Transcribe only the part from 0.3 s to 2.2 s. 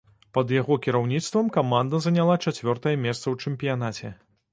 Пад яго кіраўніцтвам каманда